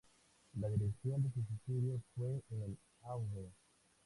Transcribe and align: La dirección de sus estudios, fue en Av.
La 0.59 0.67
dirección 0.67 1.21
de 1.21 1.29
sus 1.29 1.43
estudios, 1.51 2.01
fue 2.15 2.41
en 2.49 2.75
Av. 3.03 3.21